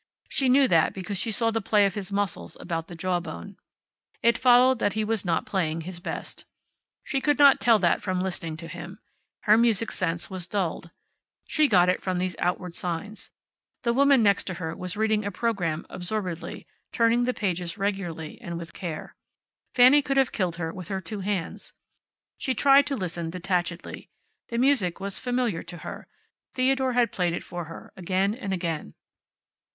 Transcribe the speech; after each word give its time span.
She 0.29 0.49
knew 0.49 0.67
that 0.67 0.95
because 0.95 1.19
she 1.19 1.29
saw 1.31 1.51
the 1.51 1.61
play 1.61 1.85
of 1.85 1.93
his 1.93 2.11
muscles 2.11 2.57
about 2.59 2.87
the 2.87 2.95
jaw 2.95 3.19
bone. 3.19 3.57
It 4.23 4.35
followed 4.35 4.79
that 4.79 4.93
he 4.93 5.03
was 5.03 5.23
not 5.23 5.45
playing 5.45 5.81
his 5.81 5.99
best. 5.99 6.45
She 7.03 7.21
could 7.21 7.37
not 7.37 7.59
tell 7.59 7.77
that 7.77 8.01
from 8.01 8.19
listening 8.19 8.57
to 8.57 8.67
him. 8.67 8.97
Her 9.41 9.59
music 9.59 9.91
sense 9.91 10.27
was 10.27 10.47
dulled. 10.47 10.89
She 11.45 11.67
got 11.67 11.87
it 11.87 12.01
from 12.01 12.17
these 12.17 12.35
outward 12.39 12.73
signs. 12.73 13.29
The 13.83 13.93
woman 13.93 14.23
next 14.23 14.45
to 14.45 14.55
her 14.55 14.75
was 14.75 14.97
reading 14.97 15.23
a 15.23 15.29
program 15.29 15.85
absorbedly, 15.87 16.65
turning 16.91 17.25
the 17.25 17.31
pages 17.31 17.77
regularly, 17.77 18.41
and 18.41 18.57
with 18.57 18.73
care. 18.73 19.15
Fanny 19.75 20.01
could 20.01 20.17
have 20.17 20.31
killed 20.31 20.55
her 20.55 20.73
with 20.73 20.87
her 20.87 20.99
two 20.99 21.19
hands. 21.19 21.73
She 22.39 22.55
tried 22.55 22.87
to 22.87 22.95
listen 22.95 23.29
detachedly. 23.29 24.09
The 24.49 24.57
music 24.57 24.99
was 24.99 25.19
familiar 25.19 25.61
to 25.61 25.77
her. 25.85 26.07
Theodore 26.55 26.93
had 26.93 27.11
played 27.11 27.33
it 27.33 27.43
for 27.43 27.65
her, 27.65 27.93
again 27.95 28.33
and 28.33 28.51
again. 28.51 28.95